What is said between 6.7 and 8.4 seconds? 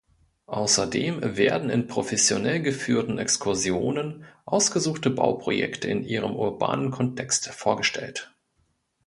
Kontext vorgestellt.